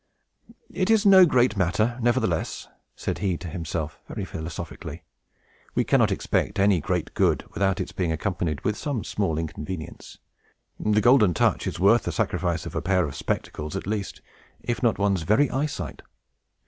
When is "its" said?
7.79-7.91